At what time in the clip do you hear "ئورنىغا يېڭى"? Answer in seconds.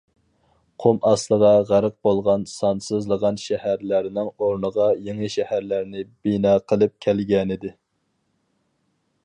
4.31-5.29